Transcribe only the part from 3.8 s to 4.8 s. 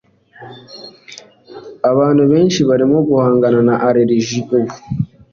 allergie ubu